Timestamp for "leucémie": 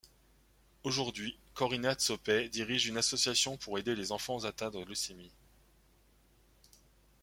4.83-5.29